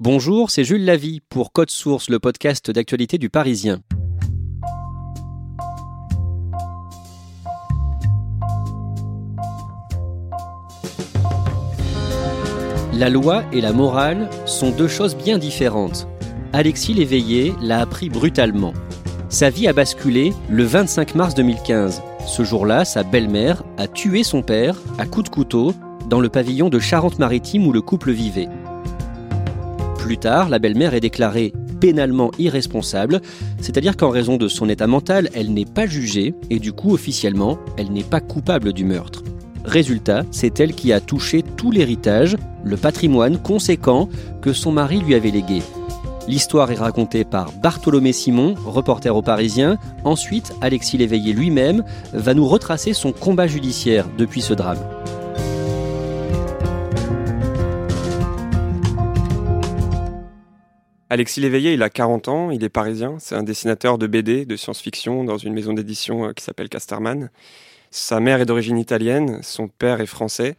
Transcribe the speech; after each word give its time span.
Bonjour, 0.00 0.50
c'est 0.50 0.64
Jules 0.64 0.84
Lavie 0.84 1.20
pour 1.28 1.52
Code 1.52 1.70
Source, 1.70 2.10
le 2.10 2.18
podcast 2.18 2.68
d'actualité 2.68 3.16
du 3.16 3.30
Parisien. 3.30 3.80
La 12.92 13.08
loi 13.08 13.44
et 13.52 13.60
la 13.60 13.72
morale 13.72 14.28
sont 14.46 14.72
deux 14.72 14.88
choses 14.88 15.14
bien 15.14 15.38
différentes. 15.38 16.08
Alexis 16.52 16.94
Léveillé 16.94 17.54
l'a 17.60 17.78
appris 17.78 18.10
brutalement. 18.10 18.74
Sa 19.28 19.48
vie 19.48 19.68
a 19.68 19.72
basculé 19.72 20.32
le 20.50 20.64
25 20.64 21.14
mars 21.14 21.36
2015. 21.36 22.02
Ce 22.26 22.42
jour-là, 22.42 22.84
sa 22.84 23.04
belle-mère 23.04 23.62
a 23.78 23.86
tué 23.86 24.24
son 24.24 24.42
père 24.42 24.76
à 24.98 25.06
coups 25.06 25.30
de 25.30 25.34
couteau 25.34 25.72
dans 26.08 26.18
le 26.18 26.30
pavillon 26.30 26.68
de 26.68 26.80
Charente-Maritime 26.80 27.64
où 27.64 27.72
le 27.72 27.80
couple 27.80 28.10
vivait. 28.10 28.48
Plus 30.04 30.18
tard, 30.18 30.50
la 30.50 30.58
belle-mère 30.58 30.92
est 30.92 31.00
déclarée 31.00 31.54
pénalement 31.80 32.30
irresponsable, 32.38 33.22
c'est-à-dire 33.58 33.96
qu'en 33.96 34.10
raison 34.10 34.36
de 34.36 34.48
son 34.48 34.68
état 34.68 34.86
mental, 34.86 35.30
elle 35.34 35.54
n'est 35.54 35.64
pas 35.64 35.86
jugée 35.86 36.34
et 36.50 36.58
du 36.58 36.74
coup 36.74 36.92
officiellement, 36.92 37.58
elle 37.78 37.90
n'est 37.90 38.02
pas 38.02 38.20
coupable 38.20 38.74
du 38.74 38.84
meurtre. 38.84 39.22
Résultat, 39.64 40.24
c'est 40.30 40.60
elle 40.60 40.74
qui 40.74 40.92
a 40.92 41.00
touché 41.00 41.42
tout 41.42 41.70
l'héritage, 41.70 42.36
le 42.64 42.76
patrimoine 42.76 43.38
conséquent 43.38 44.10
que 44.42 44.52
son 44.52 44.72
mari 44.72 44.98
lui 44.98 45.14
avait 45.14 45.30
légué. 45.30 45.62
L'histoire 46.28 46.70
est 46.70 46.74
racontée 46.74 47.24
par 47.24 47.52
Bartholomé 47.62 48.12
Simon, 48.12 48.56
reporter 48.66 49.16
au 49.16 49.22
Parisien. 49.22 49.78
Ensuite, 50.04 50.52
Alexis 50.60 50.98
Léveillé 50.98 51.32
lui-même 51.32 51.82
va 52.12 52.34
nous 52.34 52.46
retracer 52.46 52.92
son 52.92 53.12
combat 53.12 53.46
judiciaire 53.46 54.06
depuis 54.18 54.42
ce 54.42 54.52
drame. 54.52 54.93
Alexis 61.14 61.40
Léveillé, 61.40 61.74
il 61.74 61.82
a 61.84 61.90
40 61.90 62.26
ans, 62.26 62.50
il 62.50 62.64
est 62.64 62.68
parisien, 62.68 63.18
c'est 63.20 63.36
un 63.36 63.44
dessinateur 63.44 63.98
de 63.98 64.08
BD, 64.08 64.46
de 64.46 64.56
science-fiction 64.56 65.22
dans 65.22 65.38
une 65.38 65.52
maison 65.52 65.72
d'édition 65.72 66.24
euh, 66.24 66.32
qui 66.32 66.42
s'appelle 66.42 66.68
Casterman. 66.68 67.30
Sa 67.92 68.18
mère 68.18 68.40
est 68.40 68.46
d'origine 68.46 68.78
italienne, 68.78 69.38
son 69.40 69.68
père 69.68 70.00
est 70.00 70.06
français. 70.06 70.56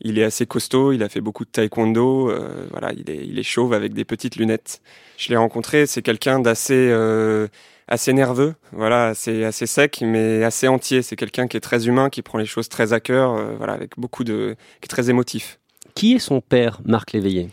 Il 0.00 0.20
est 0.20 0.22
assez 0.22 0.46
costaud, 0.46 0.92
il 0.92 1.02
a 1.02 1.08
fait 1.08 1.20
beaucoup 1.20 1.44
de 1.44 1.50
taekwondo, 1.50 2.30
euh, 2.30 2.68
voilà, 2.70 2.92
il 2.92 3.40
est, 3.40 3.42
chauve 3.42 3.72
avec 3.72 3.92
des 3.92 4.04
petites 4.04 4.36
lunettes. 4.36 4.82
Je 5.16 5.30
l'ai 5.30 5.36
rencontré, 5.36 5.84
c'est 5.86 6.02
quelqu'un 6.02 6.38
d'assez 6.38 6.90
euh, 6.92 7.48
assez 7.88 8.12
nerveux, 8.12 8.54
voilà, 8.70 9.06
assez, 9.08 9.42
assez 9.42 9.66
sec, 9.66 9.98
mais 10.00 10.44
assez 10.44 10.68
entier. 10.68 11.02
C'est 11.02 11.16
quelqu'un 11.16 11.48
qui 11.48 11.56
est 11.56 11.60
très 11.60 11.88
humain, 11.88 12.08
qui 12.08 12.22
prend 12.22 12.38
les 12.38 12.46
choses 12.46 12.68
très 12.68 12.92
à 12.92 13.00
cœur, 13.00 13.56
voilà, 13.56 13.72
avec 13.72 13.98
beaucoup 13.98 14.22
de, 14.22 14.54
qui 14.80 14.84
est 14.84 14.88
très 14.88 15.10
émotif. 15.10 15.58
Qui 15.96 16.14
est 16.14 16.20
son 16.20 16.40
père, 16.40 16.82
Marc 16.84 17.14
Léveillé? 17.14 17.48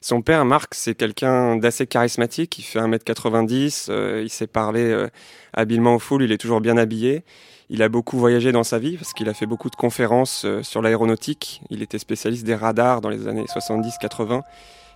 Son 0.00 0.22
père, 0.22 0.44
Marc, 0.44 0.74
c'est 0.74 0.94
quelqu'un 0.94 1.56
d'assez 1.56 1.86
charismatique. 1.86 2.58
Il 2.58 2.62
fait 2.62 2.80
1m90, 2.80 3.86
euh, 3.90 4.22
il 4.22 4.30
sait 4.30 4.46
parler 4.46 4.84
euh, 4.84 5.08
habilement 5.52 5.94
aux 5.94 5.98
foules, 5.98 6.22
il 6.22 6.32
est 6.32 6.38
toujours 6.38 6.60
bien 6.60 6.76
habillé. 6.76 7.24
Il 7.70 7.82
a 7.82 7.88
beaucoup 7.88 8.16
voyagé 8.18 8.50
dans 8.52 8.64
sa 8.64 8.78
vie 8.78 8.96
parce 8.96 9.12
qu'il 9.12 9.28
a 9.28 9.34
fait 9.34 9.46
beaucoup 9.46 9.68
de 9.68 9.76
conférences 9.76 10.44
euh, 10.44 10.62
sur 10.62 10.80
l'aéronautique. 10.80 11.60
Il 11.70 11.82
était 11.82 11.98
spécialiste 11.98 12.46
des 12.46 12.54
radars 12.54 13.00
dans 13.00 13.10
les 13.10 13.28
années 13.28 13.44
70-80. 13.44 14.42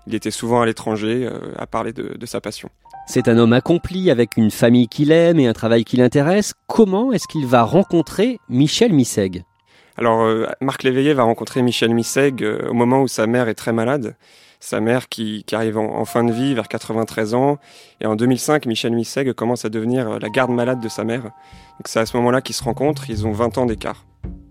Il 0.07 0.15
était 0.15 0.31
souvent 0.31 0.63
à 0.63 0.67
l'étranger 0.67 1.29
euh, 1.31 1.53
à 1.59 1.67
parler 1.67 1.93
de, 1.93 2.17
de 2.17 2.27
sa 2.27 2.41
passion. 2.41 2.71
C'est 3.07 3.29
un 3.29 3.37
homme 3.37 3.53
accompli 3.53 4.11
avec 4.11 4.37
une 4.37 4.51
famille 4.51 4.89
qu'il 4.89 5.11
aime 5.13 5.39
et 5.39 5.47
un 5.47 5.53
travail 5.53 5.85
qui 5.85 5.97
l'intéresse. 5.97 6.55
Comment 6.67 7.13
est-ce 7.13 7.27
qu'il 7.27 7.47
va 7.47 7.63
rencontrer 7.63 8.39
Michel 8.49 8.93
Misseg? 8.93 9.45
Alors, 9.97 10.23
euh, 10.23 10.47
Marc 10.61 10.85
Léveillé 10.85 11.13
va 11.13 11.25
rencontrer 11.25 11.63
Michel 11.63 11.95
Misseg 11.95 12.43
euh, 12.43 12.69
au 12.71 12.75
moment 12.75 13.03
où 13.03 13.09
sa 13.09 13.27
mère 13.27 13.49
est 13.49 13.55
très 13.55 13.73
malade. 13.73 14.17
Sa 14.65 14.81
mère 14.81 15.09
qui, 15.09 15.43
qui 15.45 15.57
arrive 15.57 15.77
en, 15.77 15.99
en 15.99 16.05
fin 16.05 16.23
de 16.23 16.33
vie, 16.33 16.55
vers 16.55 16.69
93 16.69 17.35
ans. 17.35 17.59
Et 18.01 18.07
en 18.07 18.15
2005, 18.15 18.65
Michel 18.67 18.93
Misseg 18.93 19.33
commence 19.33 19.65
à 19.65 19.71
devenir 19.71 20.09
euh, 20.09 20.19
la 20.21 20.29
garde 20.29 20.53
malade 20.53 20.81
de 20.81 20.89
sa 20.89 21.03
mère. 21.03 21.23
Donc 21.23 21.87
c'est 21.87 21.99
à 21.99 22.07
ce 22.07 22.17
moment-là 22.19 22.41
qu'ils 22.43 22.55
se 22.55 22.63
rencontrent. 22.63 23.11
Ils 23.11 23.27
ont 23.27 23.33
20 23.33 23.59
ans 23.59 23.67
d'écart. 23.67 24.07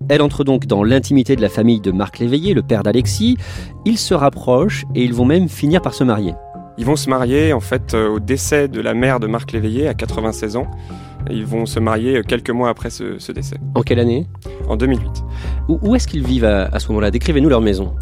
Elle 0.09 0.21
entre 0.21 0.43
donc 0.43 0.65
dans 0.65 0.83
l'intimité 0.83 1.37
de 1.37 1.41
la 1.41 1.47
famille 1.47 1.79
de 1.79 1.91
Marc 1.91 2.19
Léveillé, 2.19 2.53
le 2.53 2.61
père 2.61 2.83
d'Alexis. 2.83 3.37
Ils 3.85 3.97
se 3.97 4.13
rapprochent 4.13 4.83
et 4.95 5.03
ils 5.05 5.13
vont 5.13 5.23
même 5.23 5.47
finir 5.47 5.81
par 5.81 5.93
se 5.93 6.03
marier. 6.03 6.33
Ils 6.77 6.85
vont 6.85 6.97
se 6.97 7.09
marier 7.09 7.53
en 7.53 7.61
fait 7.61 7.93
euh, 7.93 8.09
au 8.09 8.19
décès 8.19 8.67
de 8.67 8.81
la 8.81 8.93
mère 8.93 9.21
de 9.21 9.27
Marc 9.27 9.53
Léveillé 9.53 9.87
à 9.87 9.93
96 9.93 10.57
ans. 10.57 10.67
Ils 11.29 11.45
vont 11.45 11.65
se 11.65 11.79
marier 11.79 12.17
euh, 12.17 12.23
quelques 12.23 12.49
mois 12.49 12.67
après 12.67 12.89
ce, 12.89 13.17
ce 13.17 13.31
décès, 13.31 13.55
En 13.75 13.81
quelle 13.81 13.99
année? 13.99 14.27
En 14.67 14.75
2008. 14.75 15.07
Où, 15.69 15.79
où 15.81 15.95
est-ce 15.95 16.09
qu'ils 16.09 16.25
vivent 16.27 16.43
à, 16.43 16.65
à 16.65 16.79
ce 16.79 16.89
moment-là? 16.89 17.11
Décrivez-nous 17.11 17.47
leur 17.47 17.61
maison. 17.61 17.95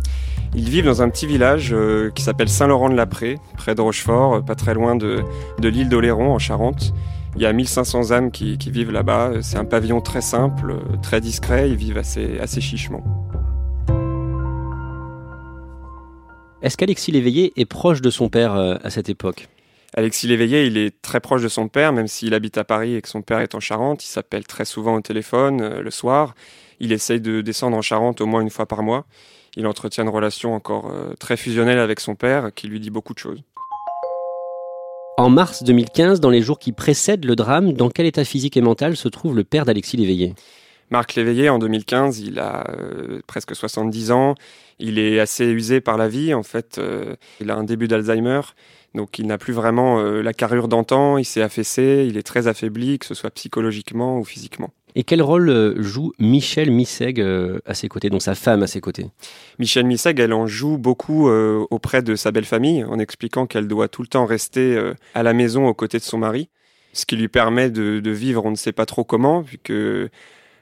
Ils 0.56 0.70
vivent 0.70 0.86
dans 0.86 1.02
un 1.02 1.10
petit 1.10 1.28
village 1.28 1.70
euh, 1.72 2.10
qui 2.12 2.24
s'appelle 2.24 2.50
Saint-Laurent-de-la-Prée, 2.50 3.38
près 3.56 3.76
de 3.76 3.82
Rochefort, 3.82 4.36
euh, 4.36 4.42
pas 4.42 4.56
très 4.56 4.74
loin 4.74 4.96
de, 4.96 5.24
de 5.60 5.70
l'île 5.70 5.90
d'Oléron 5.90 6.34
en 6.34 6.40
Charente. 6.40 6.94
Il 7.36 7.42
y 7.44 7.46
a 7.46 7.54
1500 7.54 8.12
âmes 8.12 8.32
qui, 8.32 8.58
qui 8.58 8.72
vivent 8.72 8.92
là-bas. 8.92 9.42
C'est 9.42 9.58
un 9.58 9.66
pavillon 9.66 10.02
très 10.02 10.22
simple, 10.22 10.72
euh, 10.72 10.98
très 11.02 11.22
discret. 11.22 11.70
Ils 11.70 11.76
vivent 11.76 11.98
assez, 11.98 12.40
assez 12.40 12.60
chichement. 12.60 13.04
Est-ce 16.62 16.76
qu'Alexis 16.76 17.12
Léveillé 17.12 17.54
est 17.56 17.66
proche 17.66 18.02
de 18.02 18.10
son 18.10 18.30
père 18.30 18.56
euh, 18.56 18.76
à 18.84 18.90
cette 18.90 19.10
époque? 19.10 19.48
Alexis 19.96 20.28
Léveillé, 20.28 20.66
il 20.66 20.78
est 20.78 21.02
très 21.02 21.20
proche 21.20 21.42
de 21.42 21.48
son 21.48 21.68
père, 21.68 21.94
même 21.94 22.08
s'il 22.08 22.34
habite 22.34 22.58
à 22.58 22.64
Paris 22.64 22.96
et 22.96 23.02
que 23.02 23.08
son 23.08 23.22
père 23.22 23.40
est 23.40 23.56
en 23.56 23.60
Charente. 23.60 24.04
Il 24.04 24.10
s'appelle 24.10 24.46
très 24.46 24.66
souvent 24.66 24.96
au 24.96 25.02
téléphone 25.02 25.62
euh, 25.62 25.82
le 25.82 25.92
soir. 25.92 26.36
Il 26.80 26.92
essaye 26.92 27.22
de 27.22 27.42
descendre 27.42 27.78
en 27.78 27.82
Charente 27.82 28.22
au 28.22 28.26
moins 28.26 28.42
une 28.42 28.50
fois 28.50 28.66
par 28.66 28.84
mois. 28.84 29.06
Il 29.56 29.68
entretient 29.68 30.04
une 30.04 30.10
relation 30.10 30.54
encore 30.54 30.92
euh, 30.92 31.14
très 31.20 31.38
fusionnelle 31.38 31.80
avec 31.80 32.00
son 32.00 32.16
père 32.16 32.52
qui 32.54 32.68
lui 32.68 32.80
dit 32.80 32.90
beaucoup 32.90 33.14
de 33.14 33.20
choses. 33.20 33.42
En 35.18 35.30
mars 35.30 35.64
2015, 35.64 36.22
dans 36.22 36.30
les 36.30 36.42
jours 36.42 36.60
qui 36.60 36.72
précèdent 36.72 37.26
le 37.26 37.36
drame, 37.36 37.74
dans 37.74 37.90
quel 37.90 38.06
état 38.06 38.24
physique 38.24 38.56
et 38.56 38.62
mental 38.62 38.96
se 38.96 39.10
trouve 39.10 39.36
le 39.36 39.44
père 39.44 39.66
d'Alexis 39.66 39.98
Léveillé? 39.98 40.34
Marc 40.92 41.16
Léveillé, 41.16 41.50
en 41.50 41.60
2015, 41.60 42.20
il 42.20 42.40
a 42.40 42.68
euh, 42.70 43.20
presque 43.28 43.56
70 43.56 44.12
ans. 44.12 44.36
Il 44.80 44.98
est 44.98 45.20
assez 45.20 45.46
usé 45.46 45.82
par 45.82 45.98
la 45.98 46.08
vie. 46.08 46.34
En 46.34 46.42
fait, 46.42 46.78
euh, 46.80 47.16
il 47.40 47.52
a 47.52 47.56
un 47.56 47.64
début 47.64 47.88
d'Alzheimer. 47.88 48.42
Donc, 48.96 49.20
il 49.20 49.28
n'a 49.28 49.38
plus 49.38 49.54
vraiment 49.54 50.00
euh, 50.00 50.22
la 50.22 50.34
carrure 50.34 50.68
d'antan. 50.68 51.18
Il 51.18 51.26
s'est 51.26 51.44
affaissé. 51.44 52.08
Il 52.10 52.18
est 52.18 52.24
très 52.24 52.48
affaibli, 52.48 52.98
que 52.98 53.06
ce 53.06 53.14
soit 53.14 53.30
psychologiquement 53.30 54.18
ou 54.18 54.24
physiquement. 54.24 54.72
Et 54.96 55.04
quel 55.04 55.22
rôle 55.22 55.50
euh, 55.50 55.82
joue 55.82 56.14
Michel 56.20 56.72
Misseg 56.72 57.20
euh, 57.22 57.60
à 57.66 57.74
ses 57.74 57.88
côtés, 57.88 58.10
donc 58.10 58.22
sa 58.22 58.36
femme 58.36 58.64
à 58.64 58.68
ses 58.68 58.82
côtés? 58.82 59.08
Michel 59.60 59.86
Misseg, 59.86 60.20
elle 60.20 60.34
en 60.34 60.48
joue 60.48 60.78
beaucoup 60.78 61.30
euh, 61.30 61.66
auprès 61.70 62.02
de 62.02 62.16
sa 62.16 62.32
belle 62.32 62.46
famille, 62.46 62.84
en 62.84 62.98
expliquant 63.00 63.46
qu'elle 63.46 63.68
doit 63.68 63.88
tout 63.88 64.02
le 64.02 64.08
temps 64.08 64.26
rester 64.26 64.76
euh, 64.76 64.94
à 65.14 65.24
la 65.24 65.34
maison 65.34 65.68
aux 65.68 65.74
côtés 65.74 66.00
de 66.00 66.04
son 66.04 66.18
mari, 66.18 66.50
ce 66.94 67.06
qui 67.06 67.16
lui 67.16 67.28
permet 67.28 67.70
de, 67.70 68.00
de 68.00 68.12
vivre 68.12 68.46
on 68.46 68.52
ne 68.52 68.56
sait 68.56 68.72
pas 68.72 68.86
trop 68.86 69.04
comment, 69.04 69.44
puisque 69.44 69.72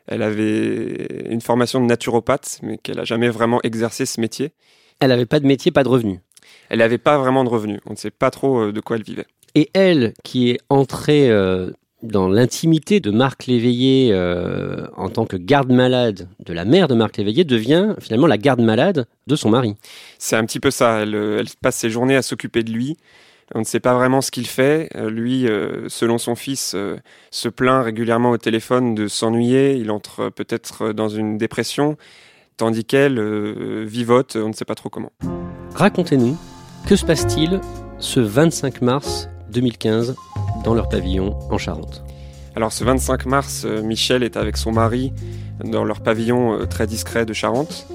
elle 0.08 0.22
avait 0.22 1.26
une 1.30 1.42
formation 1.42 1.80
de 1.82 1.86
naturopathe, 1.86 2.60
mais 2.64 2.78
qu'elle 2.78 2.98
n'a 2.98 3.06
jamais 3.06 3.30
vraiment 3.30 3.62
exercé 3.64 4.06
ce 4.06 4.20
métier. 4.20 4.52
Elle 5.00 5.10
n'avait 5.10 5.26
pas 5.26 5.40
de 5.40 5.48
métier, 5.48 5.72
pas 5.72 5.84
de 5.84 5.90
revenus. 5.90 6.20
Elle 6.70 6.80
n'avait 6.80 6.98
pas 6.98 7.18
vraiment 7.18 7.44
de 7.44 7.50
revenus, 7.50 7.80
on 7.86 7.92
ne 7.92 7.98
sait 7.98 8.12
pas 8.12 8.32
trop 8.32 8.72
de 8.72 8.80
quoi 8.82 8.98
elle 8.98 9.04
vivait. 9.04 9.26
Et 9.58 9.70
elle, 9.74 10.14
qui 10.24 10.52
est 10.52 10.60
entrée 10.70 11.32
euh, 11.32 11.72
dans 12.12 12.28
l'intimité 12.28 13.00
de 13.00 13.12
Marc 13.12 13.46
Léveillé 13.46 14.10
euh, 14.12 14.88
en 14.96 15.10
tant 15.10 15.26
que 15.26 15.38
garde-malade 15.38 16.28
de 16.46 16.54
la 16.54 16.66
mère 16.66 16.88
de 16.88 16.96
Marc 16.96 17.18
Léveillé, 17.18 17.44
devient 17.44 17.96
finalement 18.00 18.28
la 18.28 18.38
garde-malade 18.38 19.08
de 19.28 19.36
son 19.36 19.50
mari. 19.50 19.76
C'est 20.20 20.36
un 20.36 20.46
petit 20.46 20.60
peu 20.60 20.72
ça, 20.72 21.00
elle, 21.00 21.16
euh, 21.16 21.40
elle 21.40 21.48
passe 21.62 21.76
ses 21.76 21.90
journées 21.90 22.16
à 22.16 22.22
s'occuper 22.22 22.64
de 22.64 22.72
lui. 22.72 22.98
On 23.56 23.60
ne 23.60 23.64
sait 23.64 23.80
pas 23.80 23.94
vraiment 23.94 24.22
ce 24.22 24.32
qu'il 24.32 24.48
fait. 24.48 24.90
Euh, 24.96 25.10
Lui, 25.10 25.48
euh, 25.48 25.88
selon 25.88 26.18
son 26.18 26.36
fils, 26.36 26.74
euh, 26.76 26.98
se 27.32 27.48
plaint 27.48 27.84
régulièrement 27.84 28.32
au 28.32 28.38
téléphone 28.38 28.94
de 28.94 29.08
s'ennuyer. 29.08 29.76
Il 29.76 29.90
entre 29.92 30.30
peut-être 30.30 30.92
dans 30.92 31.10
une 31.10 31.38
dépression, 31.38 31.98
tandis 32.58 32.84
qu'elle 32.84 33.20
vivote, 33.86 34.36
on 34.36 34.50
ne 34.50 34.54
sait 34.54 34.66
pas 34.66 34.76
trop 34.76 34.90
comment. 34.90 35.12
Racontez-nous, 35.76 36.38
que 36.88 36.96
se 36.96 37.06
passe-t-il 37.06 37.62
ce 38.00 38.20
25 38.20 38.82
mars 38.82 39.30
2015 39.52 40.16
leur 40.74 40.90
pavillon 40.90 41.38
en 41.50 41.58
Charente 41.58 42.04
Alors 42.56 42.72
ce 42.72 42.84
25 42.84 43.26
mars, 43.26 43.64
euh, 43.66 43.82
Michel 43.82 44.24
est 44.24 44.38
avec 44.38 44.58
son 44.58 44.72
mari 44.72 45.14
dans 45.64 45.84
leur 45.84 46.02
pavillon 46.02 46.66
très 46.70 46.86
discret 46.86 47.26
de 47.26 47.34
Charente. 47.34 47.88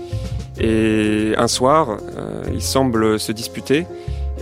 Et 0.59 1.33
un 1.39 1.49
soir, 1.49 1.99
ils 2.53 2.61
semblent 2.61 3.19
se 3.19 3.33
disputer 3.33 3.87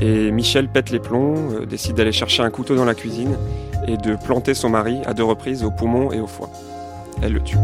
et 0.01 0.31
Michel 0.31 0.69
pète 0.69 0.91
les 0.91 0.99
plombs, 0.99 1.61
décide 1.69 1.97
d'aller 1.97 2.13
chercher 2.13 2.43
un 2.43 2.51
couteau 2.51 2.75
dans 2.75 2.87
la 2.87 2.95
cuisine 2.95 3.37
et 3.87 3.97
de 3.97 4.17
planter 4.17 4.55
son 4.55 4.71
mari 4.71 4.99
à 5.05 5.15
deux 5.15 5.25
reprises 5.25 5.63
au 5.63 5.71
poumon 5.71 6.11
et 6.13 6.21
au 6.21 6.27
foie. 6.27 6.51
Elle 7.23 7.35
le 7.35 7.43
tue. 7.43 7.59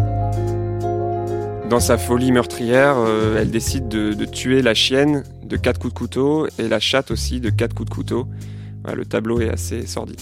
Dans 1.69 1.81
sa 1.81 1.99
folie 1.99 2.31
meurtrière, 2.31 2.95
euh, 2.99 3.41
elle 3.41 3.51
décide 3.51 3.89
de, 3.89 4.25
tuer 4.25 4.63
la 4.63 4.75
chienne 4.75 5.25
de 5.43 5.57
quatre 5.57 5.81
coups 5.81 5.95
de 5.95 5.99
couteau 5.99 6.47
et 6.59 6.69
la 6.69 6.79
chatte 6.79 7.11
aussi 7.11 7.41
de 7.41 7.51
quatre 7.51 7.75
coups 7.75 7.89
de 7.89 7.95
couteau. 7.95 8.29
le 8.95 9.05
tableau 9.05 9.41
est 9.41 9.49
assez 9.49 9.85
sordide. 9.87 10.21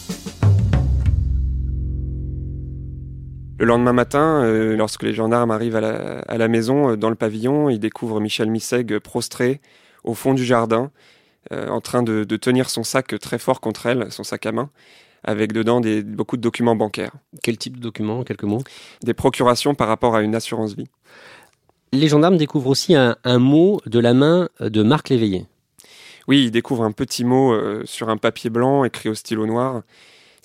Le 3.58 3.66
lendemain 3.66 3.92
matin, 3.92 4.42
euh, 4.42 4.76
lorsque 4.76 5.04
les 5.04 5.14
gendarmes 5.14 5.50
arrivent 5.50 5.76
à 5.76 6.38
la, 6.38 6.48
maison, 6.48 6.90
euh, 6.90 6.96
dans 6.96 7.08
le 7.08 7.14
pavillon, 7.14 7.70
ils 7.70 7.78
découvrent 7.78 8.20
Michel 8.20 8.50
Misseg 8.50 8.98
prostré 8.98 9.60
au 10.02 10.14
fond 10.14 10.34
du 10.34 10.44
jardin, 10.44 10.90
en 11.50 11.80
train 11.80 12.02
de, 12.02 12.24
tenir 12.36 12.68
son 12.70 12.84
sac 12.84 13.18
très 13.20 13.38
fort 13.38 13.60
contre 13.60 13.86
elle, 13.86 14.10
son 14.10 14.24
sac 14.24 14.46
à 14.46 14.52
main 14.52 14.70
avec 15.24 15.52
dedans 15.52 15.80
des, 15.80 16.02
beaucoup 16.02 16.36
de 16.36 16.42
documents 16.42 16.76
bancaires. 16.76 17.12
Quel 17.42 17.56
type 17.56 17.76
de 17.76 17.82
documents, 17.82 18.22
quelques 18.24 18.44
mots? 18.44 18.62
Des 19.02 19.14
procurations 19.14 19.74
par 19.74 19.88
rapport 19.88 20.14
à 20.14 20.22
une 20.22 20.34
assurance 20.34 20.74
vie. 20.74 20.88
Les 21.92 22.08
gendarmes 22.08 22.36
découvrent 22.36 22.70
aussi 22.70 22.94
un, 22.94 23.16
mot 23.38 23.80
de 23.86 23.98
la 23.98 24.14
main 24.14 24.48
de 24.60 24.82
Marc 24.82 25.08
Léveillé. 25.08 25.46
Oui, 26.26 26.44
ils 26.44 26.50
découvrent 26.50 26.84
un 26.84 26.92
petit 26.92 27.24
mot 27.24 27.52
euh, 27.52 27.82
sur 27.84 28.08
un 28.08 28.16
papier 28.16 28.50
blanc 28.50 28.84
écrit 28.84 29.08
au 29.08 29.14
stylo 29.14 29.46
noir. 29.46 29.82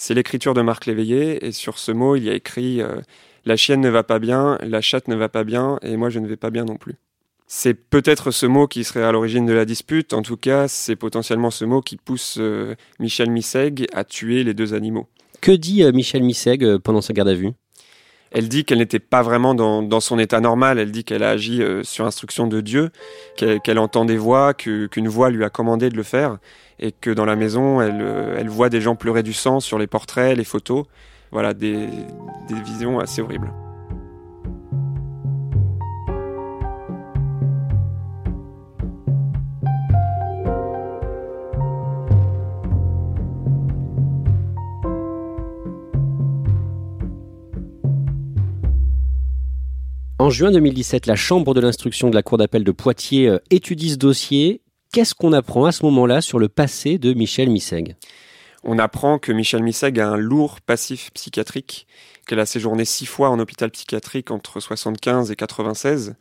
C'est 0.01 0.13
l'écriture 0.13 0.53
de 0.53 0.61
Marc 0.61 0.85
Léveillé 0.85 1.45
et 1.45 1.51
sur 1.51 1.77
ce 1.77 1.91
mot, 1.91 2.15
il 2.15 2.23
y 2.23 2.29
a 2.29 2.33
écrit 2.33 2.81
euh, 2.81 3.01
La 3.43 3.57
chienne 3.57 3.81
ne 3.81 3.89
va 3.89 4.03
pas 4.03 4.17
bien, 4.17 4.57
la 4.61 4.79
chatte 4.79 5.09
ne 5.09 5.15
va 5.15 5.27
pas 5.27 5.43
bien 5.43 5.77
et 5.81 5.97
moi 5.97 6.09
je 6.09 6.19
ne 6.19 6.27
vais 6.27 6.37
pas 6.37 6.51
bien 6.51 6.63
non 6.63 6.77
plus. 6.77 6.95
C'est 7.47 7.73
peut-être 7.73 8.31
ce 8.31 8.45
mot 8.45 8.65
qui 8.65 8.85
serait 8.85 9.03
à 9.03 9.11
l'origine 9.11 9.45
de 9.45 9.51
la 9.51 9.65
dispute. 9.65 10.13
En 10.13 10.21
tout 10.21 10.37
cas, 10.37 10.69
c'est 10.69 10.95
potentiellement 10.95 11.51
ce 11.51 11.65
mot 11.65 11.81
qui 11.81 11.97
pousse 11.97 12.37
euh, 12.39 12.75
Michel 12.99 13.29
Misseg 13.29 13.87
à 13.91 14.05
tuer 14.05 14.45
les 14.45 14.53
deux 14.53 14.73
animaux. 14.73 15.09
Que 15.41 15.51
dit 15.51 15.83
euh, 15.83 15.91
Michel 15.91 16.23
Misseg 16.23 16.63
euh, 16.63 16.79
pendant 16.79 17.01
sa 17.01 17.11
garde 17.11 17.27
à 17.27 17.33
vue? 17.33 17.51
Elle 18.31 18.47
dit 18.47 18.65
qu'elle 18.65 18.77
n'était 18.77 18.99
pas 18.99 19.21
vraiment 19.21 19.55
dans, 19.55 19.99
son 19.99 20.19
état 20.19 20.39
normal. 20.39 20.79
Elle 20.79 20.91
dit 20.91 21.03
qu'elle 21.03 21.23
a 21.23 21.31
agi 21.31 21.63
sur 21.83 22.05
instruction 22.05 22.47
de 22.47 22.61
Dieu, 22.61 22.91
qu'elle 23.37 23.79
entend 23.79 24.05
des 24.05 24.17
voix, 24.17 24.53
qu'une 24.53 25.07
voix 25.07 25.29
lui 25.29 25.43
a 25.43 25.49
commandé 25.49 25.89
de 25.89 25.97
le 25.97 26.03
faire, 26.03 26.37
et 26.79 26.91
que 26.91 27.09
dans 27.09 27.25
la 27.25 27.35
maison, 27.35 27.81
elle, 27.81 28.49
voit 28.49 28.69
des 28.69 28.81
gens 28.81 28.95
pleurer 28.95 29.23
du 29.23 29.33
sang 29.33 29.59
sur 29.59 29.79
les 29.79 29.87
portraits, 29.87 30.37
les 30.37 30.43
photos. 30.43 30.85
Voilà, 31.31 31.53
des 31.53 31.87
visions 32.49 32.99
assez 32.99 33.21
horribles. 33.21 33.51
En 50.29 50.31
juin 50.31 50.51
2017, 50.51 51.07
la 51.07 51.15
Chambre 51.15 51.55
de 51.55 51.59
l'instruction 51.59 52.11
de 52.11 52.13
la 52.13 52.21
Cour 52.21 52.37
d'appel 52.37 52.63
de 52.63 52.71
Poitiers 52.71 53.27
euh, 53.27 53.39
étudie 53.49 53.89
ce 53.89 53.95
dossier. 53.95 54.61
Qu'est-ce 54.93 55.15
qu'on 55.15 55.33
apprend 55.33 55.65
à 55.65 55.71
ce 55.71 55.83
moment-là 55.85 56.21
sur 56.21 56.37
le 56.37 56.49
passé 56.49 56.99
de 56.99 57.15
Michel 57.15 57.49
Misseg? 57.49 57.95
On 58.63 58.77
apprend 58.77 59.17
que 59.17 59.31
Michel 59.31 59.63
Misseg 59.63 59.99
a 59.99 60.07
un 60.07 60.17
lourd 60.17 60.61
passif 60.61 61.09
psychiatrique, 61.15 61.87
qu'elle 62.27 62.39
a 62.39 62.45
séjourné 62.45 62.85
six 62.85 63.07
fois 63.07 63.31
en 63.31 63.39
hôpital 63.39 63.71
psychiatrique 63.71 64.29
entre 64.29 64.59
75 64.59 65.31
et 65.31 65.35
96, 65.35 66.13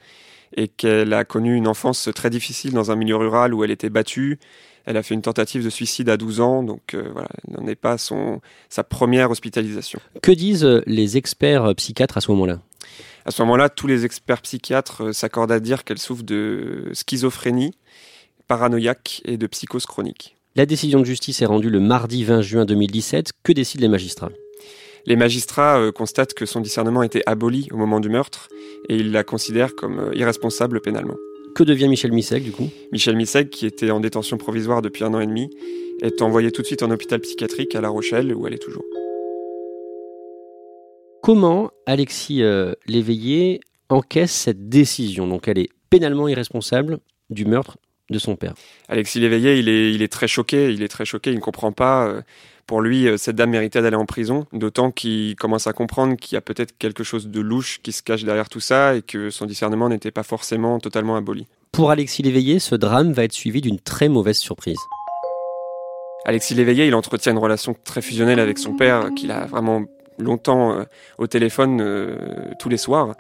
et 0.57 0.69
qu'elle 0.69 1.13
a 1.13 1.27
connu 1.27 1.55
une 1.55 1.69
enfance 1.69 2.09
très 2.15 2.31
difficile 2.31 2.73
dans 2.73 2.91
un 2.91 2.97
milieu 2.97 3.17
rural 3.17 3.53
où 3.53 3.63
elle 3.63 3.71
était 3.71 3.91
battue. 3.91 4.39
Elle 4.87 4.97
a 4.97 5.03
fait 5.03 5.17
une 5.17 5.21
tentative 5.21 5.63
de 5.63 5.69
suicide 5.69 6.09
à 6.09 6.17
12 6.17 6.41
ans, 6.41 6.63
donc 6.63 6.95
euh, 6.95 7.11
voilà, 7.13 7.29
elle 7.47 7.61
n'en 7.61 7.69
est 7.69 7.77
pas 7.77 7.99
son, 7.99 8.41
sa 8.71 8.85
première 8.85 9.31
hospitalisation. 9.31 10.01
Que 10.23 10.33
disent 10.33 10.81
les 10.87 11.19
experts 11.19 11.75
psychiatres 11.75 12.17
à 12.17 12.23
ce 12.23 12.31
moment-là? 12.31 12.61
À 13.29 13.31
ce 13.31 13.43
moment-là, 13.43 13.69
tous 13.69 13.87
les 13.87 14.07
experts 14.07 14.41
psychiatres 14.41 15.05
euh, 15.05 15.13
s'accordent 15.13 15.53
à 15.53 15.61
dire 15.61 15.85
qu'elle 15.85 15.99
souffre 15.99 16.23
de 16.23 16.89
schizophrénie 16.95 17.75
paranoïaque 18.47 19.21
et 19.27 19.37
de 19.37 19.47
psychose 19.47 19.85
chronique. 19.85 20.35
La 20.57 20.65
décision 20.65 20.99
de 20.99 21.05
justice 21.05 21.43
est 21.43 21.47
rendue 21.47 21.69
le 21.69 21.79
mardi 21.79 22.25
20 22.25 22.41
juin 22.41 22.65
2017. 22.65 23.33
Que 23.43 23.53
décident 23.53 23.83
les 23.83 23.89
magistrats? 23.89 24.31
Les 25.05 25.15
magistrats 25.15 25.79
euh, 25.79 25.93
constatent 25.93 26.33
que 26.33 26.47
son 26.47 26.63
discernement 26.63 27.03
était 27.03 27.23
aboli 27.27 27.69
au 27.71 27.77
moment 27.77 28.01
du 28.01 28.09
meurtre 28.09 28.49
et 28.89 28.97
ils 28.97 29.13
la 29.13 29.25
considèrent 29.25 29.75
comme 29.75 30.01
euh, 30.01 30.15
irresponsable 30.15 30.81
pénalement. 30.81 31.17
Que 31.55 31.65
devient 31.65 31.89
Michel 31.89 32.13
Misseg 32.13 32.43
du 32.43 32.53
coup? 32.53 32.71
Michel 32.93 33.15
Misseg, 33.15 33.51
qui 33.51 33.67
était 33.67 33.91
en 33.91 34.01
détention 34.01 34.39
provisoire 34.39 34.81
depuis 34.81 35.05
un 35.05 35.13
an 35.13 35.21
et 35.21 35.27
demi, 35.27 35.51
est 36.01 36.23
envoyé 36.23 36.51
tout 36.51 36.63
de 36.63 36.67
suite 36.67 36.83
en 36.83 36.91
hôpital 36.91 37.21
psychiatrique 37.21 37.75
à 37.75 37.83
La 37.83 37.91
Rochelle 37.91 38.35
où 38.35 38.47
elle 38.47 38.55
est 38.55 38.63
toujours. 38.63 38.85
Comment 41.29 41.71
Alexis 41.85 42.43
euh, 42.43 42.73
Léveillé 42.87 43.61
encaisse 43.91 44.33
cette 44.33 44.71
décision? 44.71 45.27
Donc 45.27 45.47
elle 45.47 45.59
est 45.59 45.69
pénalement 45.91 46.27
irresponsable 46.27 47.01
du 47.29 47.45
meurtre 47.45 47.77
de 48.09 48.19
son 48.19 48.35
père. 48.35 48.55
Alexis 48.89 49.21
Léveillé, 49.21 49.59
il 49.59 49.69
est, 49.69 49.93
il 49.93 50.01
est 50.01 50.11
très 50.11 50.27
choqué, 50.27 50.73
il 50.73 50.83
est 50.83 50.89
très 50.89 51.05
choqué, 51.05 51.29
il 51.29 51.37
ne 51.37 51.43
comprend 51.43 51.71
pas. 51.71 52.07
Euh, 52.07 52.23
pour 52.67 52.81
lui, 52.81 53.07
euh, 53.07 53.19
cette 53.19 53.37
dame 53.37 53.51
méritait 53.51 53.83
d'aller 53.83 53.99
en 53.99 54.07
prison, 54.07 54.47
d'autant 54.55 54.91
qu'il 54.91 55.37
commence 55.37 55.67
à 55.67 55.75
comprendre 55.75 56.17
qu'il 56.17 56.35
y 56.35 56.39
a 56.39 56.41
peut-être 56.41 56.79
quelque 56.79 57.05
chose 57.05 57.29
de 57.29 57.41
louche 57.43 57.81
qui 57.83 57.93
se 57.93 58.03
cache 58.03 58.25
derrière 58.25 58.49
tout 58.49 58.61
ça 58.61 58.95
et 58.95 59.03
que 59.03 59.29
son 59.29 59.45
discernement 59.45 59.91
n'était 59.91 60.11
pas 60.11 60.23
forcément 60.23 60.79
totalement 60.81 61.15
aboli. 61.15 61.47
Pour 61.73 61.91
Alexis 61.91 62.23
Léveillé, 62.23 62.59
ce 62.59 62.75
drame 62.75 63.13
va 63.13 63.25
être 63.25 63.35
suivi 63.35 63.61
d'une 63.61 63.81
très 63.81 64.09
mauvaise 64.09 64.39
surprise. 64.39 64.79
Alexis 66.25 66.55
Léveillé, 66.55 66.87
il 66.87 66.95
entretient 66.95 67.33
une 67.33 67.39
relation 67.39 67.77
très 67.85 68.01
fusionnelle 68.01 68.41
avec 68.41 68.57
son 68.57 68.73
père, 68.77 69.11
qu'il 69.15 69.31
a 69.31 69.45
vraiment 69.45 69.85
longtemps 70.19 70.73
euh, 70.73 70.85
au 71.19 71.27
téléphone 71.27 71.81
euh, 71.81 72.17
tous 72.59 72.69
les 72.69 72.77
soirs. 72.77 73.15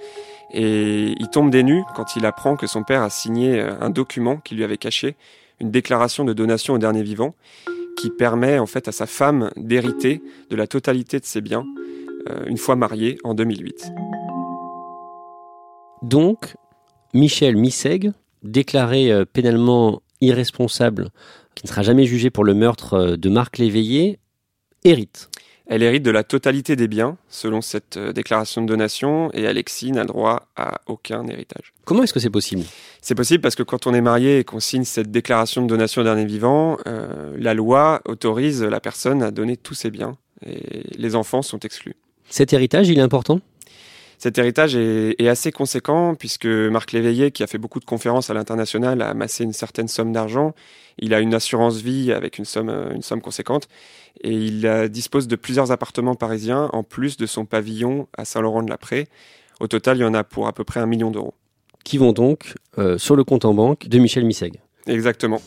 Et 0.53 1.15
il 1.19 1.29
tombe 1.31 1.50
des 1.50 1.62
nues 1.62 1.83
quand 1.95 2.17
il 2.17 2.27
apprend 2.27 2.56
que 2.56 2.67
son 2.67 2.83
père 2.83 3.03
a 3.03 3.11
signé 3.11 3.61
euh, 3.61 3.75
un 3.81 3.91
document 3.91 4.39
qui 4.39 4.55
lui 4.55 4.65
avait 4.65 4.79
caché, 4.79 5.17
une 5.61 5.71
déclaration 5.71 6.25
de 6.25 6.33
donation 6.33 6.75
au 6.75 6.79
dernier 6.79 7.03
vivant, 7.03 7.35
qui 7.97 8.11
permet 8.11 8.59
en 8.59 8.67
fait 8.67 8.89
à 8.89 8.93
sa 8.93 9.06
femme 9.06 9.50
d'hériter 9.56 10.23
de 10.50 10.56
la 10.56 10.67
totalité 10.67 11.19
de 11.19 11.25
ses 11.25 11.41
biens 11.41 11.67
une 12.47 12.59
fois 12.59 12.77
mariée 12.77 13.17
en 13.25 13.33
2008. 13.33 13.91
Donc, 16.03 16.56
Michel 17.15 17.56
Misseg, 17.56 18.12
déclaré 18.43 19.25
pénalement 19.33 20.03
irresponsable, 20.21 21.09
qui 21.55 21.65
ne 21.65 21.69
sera 21.69 21.83
jamais 21.83 22.05
jugé 22.05 22.28
pour 22.28 22.45
le 22.45 22.52
meurtre 22.52 23.17
de 23.17 23.28
Marc 23.31 23.57
Léveillé, 23.57 24.19
hérite. 24.85 25.31
Elle 25.71 25.83
hérite 25.83 26.03
de 26.03 26.11
la 26.11 26.25
totalité 26.25 26.77
des 26.77 26.89
biens, 26.89 27.19
selon 27.29 27.61
cette 27.61 27.99
euh, 27.99 28.13
déclaration 28.13 28.63
de 28.63 28.67
donation, 28.67 29.31
et 29.35 29.47
Alexis 29.47 29.93
n'a 29.93 30.05
droit 30.05 30.49
à 30.57 30.81
aucun 30.87 31.27
héritage. 31.27 31.75
Comment 31.85 32.05
est-ce 32.05 32.15
que 32.15 32.21
c'est 32.21 32.31
possible? 32.31 32.63
C'est 33.03 33.15
possible 33.15 33.43
parce 33.43 33.55
que 33.55 33.63
quand 33.63 33.87
on 33.87 33.93
est 33.93 34.01
marié 34.01 34.39
et 34.39 34.45
qu'on 34.45 34.61
signe 34.61 34.85
cette 34.85 35.11
déclaration 35.11 35.61
de 35.61 35.67
donation 35.67 36.03
d'un 36.03 36.25
vivant, 36.25 36.79
euh, 36.87 37.37
la 37.39 37.53
loi 37.53 38.01
autorise 38.07 38.63
la 38.63 38.81
personne 38.81 39.23
à 39.23 39.31
donner 39.31 39.59
tous 39.59 39.75
ses 39.75 39.91
biens, 39.91 40.17
et 40.47 40.85
les 40.97 41.15
enfants 41.15 41.43
sont 41.43 41.59
exclus. 41.61 41.97
Cet 42.31 42.55
héritage, 42.55 42.89
il 42.89 42.99
est 42.99 43.03
important? 43.03 43.41
Cet 44.19 44.37
héritage 44.37 44.75
est, 44.75 45.29
assez 45.29 45.53
conséquent 45.53 46.15
puisque 46.15 46.47
Marc 46.47 46.93
Léveillé, 46.93 47.31
qui 47.31 47.43
a 47.43 47.47
fait 47.47 47.59
beaucoup 47.59 47.81
de 47.81 47.85
conférences 47.85 48.31
à 48.31 48.35
l'international, 48.35 49.01
a 49.01 49.11
amassé 49.11 49.45
une 49.45 49.53
certaine 49.53 49.89
somme 49.89 50.13
d'argent. 50.13 50.55
Il 50.99 51.15
a 51.15 51.21
une 51.21 51.35
assurance 51.35 51.77
vie 51.77 52.13
avec 52.13 52.39
une 52.39 52.45
somme, 52.45 52.71
une 52.95 53.03
somme 53.03 53.21
conséquente 53.21 53.69
et 54.23 54.33
il 54.33 54.89
dispose 54.91 55.29
de 55.29 55.37
plusieurs 55.37 55.71
appartements 55.71 56.17
parisiens 56.17 56.69
en 56.73 56.83
plus 56.83 57.17
de 57.17 57.27
son 57.27 57.45
pavillon 57.45 58.09
à 58.17 58.25
Saint-Laurent-de-la-Prée. 58.25 59.07
Au 59.61 59.69
total, 59.69 59.99
il 59.99 60.01
y 60.01 60.05
en 60.05 60.15
a 60.15 60.25
pour 60.25 60.49
à 60.49 60.53
peu 60.53 60.65
près 60.65 60.81
un 60.81 60.87
million 60.87 61.11
d'euros. 61.11 61.35
Qui 61.85 61.99
vont 61.99 62.13
donc 62.13 62.55
euh, 62.79 62.99
sur 62.99 63.17
le 63.17 63.25
compte 63.25 63.45
en 63.45 63.55
banque 63.55 63.89
de 63.89 63.99
Michel 63.99 64.25
Misseg. 64.25 64.61
Exactement. 64.87 65.41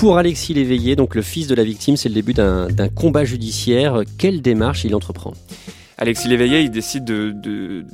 Pour 0.00 0.16
Alexis 0.16 0.54
Léveillé, 0.54 0.96
donc 0.96 1.14
le 1.14 1.20
fils 1.20 1.46
de 1.46 1.54
la 1.54 1.62
victime, 1.62 1.94
c'est 1.94 2.08
le 2.08 2.14
début 2.14 2.32
d'un 2.32 2.66
combat 2.94 3.26
judiciaire. 3.26 4.00
Quelle 4.16 4.40
démarche 4.40 4.86
il 4.86 4.94
entreprend? 4.94 5.34
Alexis 5.98 6.26
Léveillé, 6.26 6.62
il 6.62 6.70
décide 6.70 7.04
de 7.04 7.34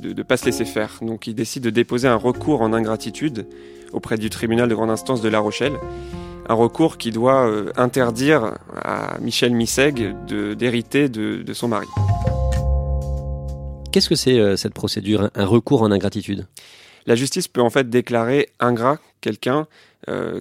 ne 0.01 0.23
pas 0.23 0.37
se 0.37 0.45
laisser 0.45 0.63
faire. 0.63 0.99
Donc 1.01 1.27
il 1.27 1.35
décide 1.35 1.63
de 1.63 1.69
déposer 1.69 2.07
un 2.07 2.15
recours 2.15 2.61
en 2.61 2.71
ingratitude 2.71 3.45
auprès 3.91 4.17
du 4.17 4.29
tribunal 4.29 4.69
de 4.69 4.75
grande 4.75 4.89
instance 4.89 5.21
de 5.21 5.27
La 5.27 5.39
Rochelle. 5.39 5.73
Un 6.47 6.53
recours 6.53 6.97
qui 6.97 7.11
doit 7.11 7.45
euh, 7.45 7.73
interdire 7.75 8.53
à 8.73 9.17
Michel 9.19 9.51
Misseg 9.51 10.15
d'hériter 10.57 11.09
de, 11.09 11.43
de 11.43 11.53
son 11.53 11.67
mari. 11.67 11.87
Qu'est-ce 13.91 14.07
que 14.07 14.15
c'est 14.15 14.55
cette 14.55 14.73
procédure, 14.73 15.29
un 15.35 15.45
recours 15.45 15.81
en 15.81 15.91
ingratitude? 15.91 16.47
La 17.05 17.15
justice 17.15 17.49
peut 17.49 17.61
en 17.61 17.69
fait 17.69 17.89
déclarer 17.89 18.47
ingrat 18.61 18.97
quelqu'un 19.21 19.67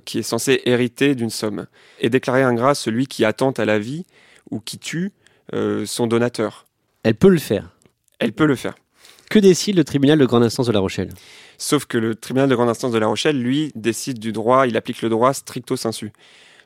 qui 0.05 0.19
est 0.19 0.23
censé 0.23 0.63
hériter 0.65 1.15
d'une 1.15 1.31
somme 1.31 1.67
et 1.99 2.09
déclarer 2.09 2.43
ingrat 2.43 2.75
celui 2.75 3.07
qui 3.07 3.25
attente 3.25 3.59
à 3.59 3.65
la 3.65 3.79
vie 3.79 4.05
ou 4.51 4.61
qui 4.61 4.79
tue 4.79 5.13
son 5.85 6.07
donateur. 6.07 6.67
Elle 7.03 7.15
peut 7.15 7.29
le 7.29 7.39
faire. 7.39 7.71
Elle 8.19 8.33
peut 8.33 8.47
le 8.47 8.57
faire. 8.57 8.75
Que 9.29 9.39
décide 9.41 9.77
le 9.77 9.85
tribunal 9.85 10.19
de 10.19 10.25
grande 10.25 10.45
instance 10.45 10.69
de 10.69 10.73
La 10.73 10.79
Rochelle? 10.79 11.11
Sauf 11.59 11.85
que 11.85 11.99
le 11.99 12.15
tribunal 12.15 12.49
de 12.49 12.55
grande 12.55 12.69
instance 12.69 12.93
de 12.93 12.99
La 12.99 13.09
Rochelle, 13.09 13.43
lui, 13.43 13.73
décide 13.75 14.21
du 14.21 14.31
droit, 14.31 14.69
il 14.69 14.77
applique 14.77 15.03
le 15.03 15.09
droit 15.09 15.33
stricto 15.33 15.77
sensu. 15.77 16.13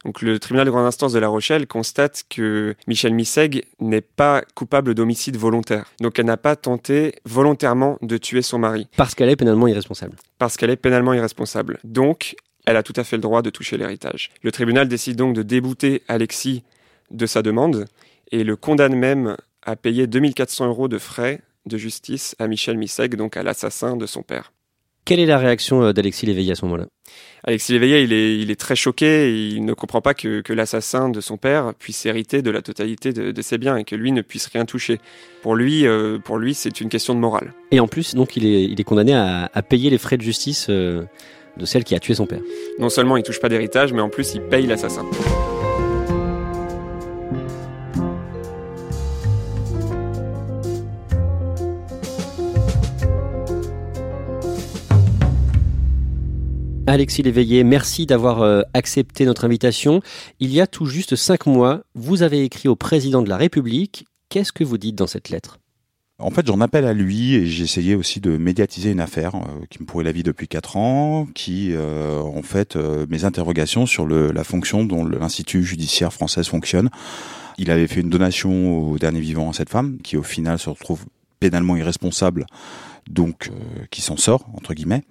Donc 0.04 0.22
le 0.22 0.38
tribunal 0.38 0.66
de 0.66 0.70
grande 0.70 0.86
instance 0.86 1.12
de 1.12 1.18
La 1.18 1.28
Rochelle 1.28 1.66
constate 1.66 2.24
que 2.28 2.74
Michel 2.86 3.14
Misseg 3.14 3.64
n'est 3.80 4.00
pas 4.00 4.42
coupable 4.54 4.94
d'homicide 4.94 5.36
volontaire. 5.36 5.92
Donc 6.00 6.18
elle 6.18 6.26
n'a 6.26 6.36
pas 6.36 6.56
tenté 6.56 7.14
volontairement 7.24 7.98
de 8.00 8.16
tuer 8.16 8.42
son 8.42 8.58
mari. 8.58 8.88
Parce 8.96 9.14
qu'elle 9.14 9.28
est 9.28 9.36
pénalement 9.36 9.66
irresponsable. 9.66 10.16
Parce 10.38 10.56
qu'elle 10.56 10.70
est 10.70 10.76
pénalement 10.76 11.12
irresponsable. 11.12 11.78
Donc 11.84 12.36
elle 12.66 12.76
a 12.76 12.82
tout 12.82 12.94
à 12.96 13.04
fait 13.04 13.16
le 13.16 13.22
droit 13.22 13.42
de 13.42 13.50
toucher 13.50 13.76
l'héritage. 13.76 14.30
Le 14.42 14.52
tribunal 14.52 14.88
décide 14.88 15.16
donc 15.16 15.34
de 15.34 15.42
débouter 15.42 16.02
Alexis 16.08 16.62
de 17.10 17.26
sa 17.26 17.42
demande 17.42 17.86
et 18.30 18.44
le 18.44 18.56
condamne 18.56 18.94
même 18.94 19.36
à 19.62 19.76
payer 19.76 20.06
2400 20.06 20.66
euros 20.66 20.88
de 20.88 20.98
frais 20.98 21.40
de 21.66 21.76
justice 21.76 22.34
à 22.38 22.46
Michel 22.46 22.78
Misseg, 22.78 23.16
donc 23.16 23.36
à 23.36 23.42
l'assassin 23.42 23.96
de 23.96 24.06
son 24.06 24.22
père. 24.22 24.52
Quelle 25.10 25.18
est 25.18 25.26
la 25.26 25.38
réaction 25.38 25.82
euh, 25.82 25.92
d'Alexis 25.92 26.26
Léveillé 26.26 26.52
à 26.52 26.54
ce 26.54 26.64
moment-là? 26.66 26.86
Alexis 27.42 27.72
Léveillé, 27.72 28.02
il 28.02 28.12
est, 28.12 28.38
il 28.38 28.48
est 28.52 28.60
très 28.60 28.76
choqué, 28.76 29.36
il 29.36 29.64
ne 29.64 29.72
comprend 29.72 30.00
pas 30.00 30.14
que, 30.14 30.40
l'assassin 30.52 31.08
de 31.08 31.20
son 31.20 31.36
père 31.36 31.74
puisse 31.76 32.06
hériter 32.06 32.42
de 32.42 32.50
la 32.52 32.62
totalité 32.62 33.12
de, 33.12 33.42
ses 33.42 33.58
biens 33.58 33.76
et 33.76 33.82
que 33.82 33.96
lui 33.96 34.12
ne 34.12 34.22
puisse 34.22 34.46
rien 34.46 34.64
toucher. 34.66 35.00
Pour 35.42 35.56
lui, 35.56 35.84
euh, 35.84 36.18
pour 36.18 36.38
lui 36.38 36.54
c'est 36.54 36.80
une 36.80 36.88
question 36.88 37.16
de 37.16 37.18
morale. 37.18 37.54
Et 37.72 37.80
en 37.80 37.88
plus, 37.88 38.14
donc, 38.14 38.36
il 38.36 38.46
est, 38.46 38.62
il 38.62 38.80
est 38.80 38.84
condamné 38.84 39.12
à, 39.12 39.50
payer 39.68 39.90
les 39.90 39.98
frais 39.98 40.16
de 40.16 40.22
justice 40.22 40.68
euh, 40.70 41.02
de 41.56 41.64
celle 41.64 41.82
qui 41.82 41.96
a 41.96 41.98
tué 41.98 42.14
son 42.14 42.26
père. 42.26 42.42
Non 42.78 42.88
seulement 42.88 43.16
il 43.16 43.24
touche 43.24 43.40
pas 43.40 43.48
d'héritage, 43.48 43.92
mais 43.92 44.02
en 44.02 44.10
plus 44.10 44.34
il 44.36 44.42
paye 44.42 44.68
l'assassin. 44.68 45.04
Alexis 56.90 57.22
Léveillé, 57.22 57.62
merci 57.62 58.04
d'avoir 58.04 58.42
euh, 58.42 58.62
accepté 58.74 59.24
notre 59.24 59.44
invitation. 59.44 60.02
Il 60.40 60.52
y 60.52 60.60
a 60.60 60.66
tout 60.66 60.86
juste 60.86 61.14
cinq 61.14 61.46
mois, 61.46 61.82
vous 61.94 62.24
avez 62.24 62.42
écrit 62.42 62.68
au 62.68 62.74
président 62.74 63.22
de 63.22 63.28
la 63.28 63.36
République. 63.36 64.06
Qu'est-ce 64.28 64.52
que 64.52 64.64
vous 64.64 64.76
dites 64.76 64.96
dans 64.96 65.06
cette 65.06 65.28
lettre? 65.28 65.60
En 66.18 66.30
fait, 66.30 66.44
j'en 66.48 66.60
appelle 66.60 66.86
à 66.86 66.92
lui 66.92 67.36
et 67.36 67.46
j'ai 67.46 67.62
essayé 67.62 67.94
aussi 67.94 68.18
de 68.18 68.36
médiatiser 68.36 68.90
une 68.90 68.98
affaire 68.98 69.36
euh, 69.36 69.64
qui 69.70 69.80
me 69.80 69.86
pourrait 69.86 70.02
la 70.02 70.10
vie 70.10 70.24
depuis 70.24 70.48
quatre 70.48 70.76
ans, 70.76 71.28
qui 71.32 71.68
euh, 71.74 72.18
en 72.22 72.42
fait 72.42 72.74
mes 73.08 73.24
interrogations 73.24 73.86
sur 73.86 74.04
la 74.08 74.42
fonction 74.42 74.82
dont 74.82 75.04
l'Institut 75.04 75.62
judiciaire 75.62 76.12
français 76.12 76.42
fonctionne. 76.42 76.90
Il 77.56 77.70
avait 77.70 77.86
fait 77.86 78.00
une 78.00 78.10
donation 78.10 78.90
au 78.90 78.98
dernier 78.98 79.20
vivant 79.20 79.48
à 79.48 79.52
cette 79.52 79.70
femme, 79.70 79.98
qui 80.02 80.16
au 80.16 80.24
final 80.24 80.58
se 80.58 80.68
retrouve 80.68 81.04
pénalement 81.38 81.76
irresponsable, 81.76 82.46
donc 83.08 83.52
qui 83.92 84.02
s'en 84.02 84.16
sort 84.16 84.44
entre 84.54 84.74
guillemets. 84.74 85.04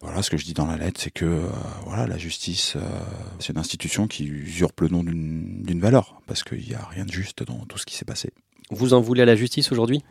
Voilà, 0.00 0.22
ce 0.22 0.30
que 0.30 0.36
je 0.36 0.44
dis 0.44 0.54
dans 0.54 0.66
la 0.66 0.76
lettre, 0.76 1.00
c'est 1.00 1.10
que 1.10 1.24
euh, 1.24 1.48
voilà, 1.84 2.06
la 2.06 2.18
justice, 2.18 2.74
euh, 2.76 2.80
c'est 3.40 3.52
une 3.52 3.58
institution 3.58 4.06
qui 4.06 4.26
usurpe 4.26 4.80
le 4.82 4.88
nom 4.88 5.02
d'une 5.02 5.80
valeur, 5.80 6.20
parce 6.28 6.44
qu'il 6.44 6.64
n'y 6.68 6.74
a 6.74 6.84
rien 6.88 7.04
de 7.04 7.10
juste 7.10 7.42
dans 7.42 7.64
tout 7.66 7.78
ce 7.78 7.86
qui 7.86 7.96
s'est 7.96 8.04
passé. 8.04 8.30
Vous 8.70 8.94
en 8.94 9.00
voulez 9.00 9.22
à 9.22 9.24
la 9.24 9.34
justice 9.34 9.72
aujourd'hui? 9.72 10.04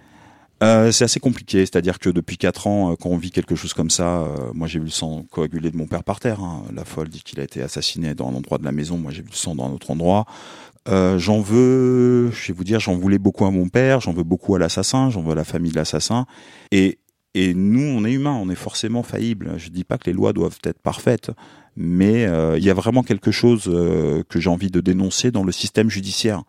Euh, 0.62 0.92
c'est 0.92 1.06
assez 1.06 1.22
compliqué, 1.22 1.60
c'est-à-dire 1.60 2.00
que 2.00 2.10
depuis 2.10 2.38
quatre 2.38 2.68
ans, 2.68 2.98
quand 2.98 3.10
on 3.10 3.18
vit 3.18 3.32
quelque 3.32 3.56
chose 3.56 3.74
comme 3.74 3.90
ça, 3.90 4.28
moi 4.54 4.68
j'ai 4.68 4.80
vu 4.80 4.86
le 4.86 4.92
sang 4.92 5.24
coaguler 5.32 5.72
de 5.72 5.78
mon 5.78 5.86
père 5.86 6.04
par 6.04 6.20
terre. 6.20 6.42
Hein. 6.42 6.64
La 6.74 6.84
folle 6.84 7.08
dit 7.08 7.22
qu'il 7.22 7.40
a 7.40 7.44
été 7.44 7.62
assassiné 7.62 8.14
dans 8.14 8.28
un 8.28 8.34
endroit 8.34 8.58
de 8.58 8.66
la 8.66 8.72
maison, 8.74 8.98
moi 8.98 9.12
j'ai 9.12 9.22
vu 9.22 9.30
le 9.30 9.36
sang 9.36 9.56
dans 9.56 9.68
un 9.68 9.72
autre 9.72 9.92
endroit. 9.92 10.26
j'en 10.88 11.40
veux, 11.40 12.32
je 12.32 12.48
vais 12.48 12.54
vous 12.54 12.64
dire, 12.66 12.80
j'en 12.82 12.96
voulais 12.96 13.20
beaucoup 13.20 13.46
à 13.46 13.52
mon 13.52 13.70
père, 13.70 14.02
j'en 14.02 14.14
veux 14.14 14.24
beaucoup 14.24 14.56
à 14.56 14.60
l'assassin, 14.60 15.12
j'en 15.12 15.22
veux 15.22 15.32
à 15.32 15.36
la 15.36 15.46
famille 15.46 15.72
de 15.72 15.78
l'assassin. 15.78 16.26
Et 16.72 16.98
et 17.38 17.54
nous, 17.54 17.84
on 17.84 18.04
est 18.04 18.14
humains, 18.14 18.34
on 18.34 18.50
est 18.50 18.56
forcément 18.56 19.04
faillibles. 19.04 19.54
Je 19.58 19.70
ne 19.70 19.74
dis 19.74 19.84
pas 19.84 20.00
que 20.00 20.06
les 20.06 20.14
lois 20.14 20.34
doivent 20.34 20.58
être 20.64 20.80
parfaites, 20.80 21.30
mais 21.76 22.26
euh, 22.26 22.58
il 22.58 22.64
y 22.64 22.72
a 22.72 22.74
vraiment 22.74 23.04
quelque 23.04 23.30
chose 23.30 23.66
euh, 23.68 24.24
que 24.28 24.40
j'ai 24.40 24.50
envie 24.50 24.72
de 24.72 24.82
dénoncer 24.82 25.30
dans 25.30 25.44
le 25.44 25.52
système 25.52 25.88
judiciaire. 25.88 26.42